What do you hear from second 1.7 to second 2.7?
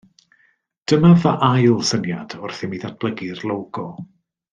syniad wrth